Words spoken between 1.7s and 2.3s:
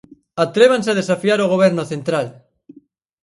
central!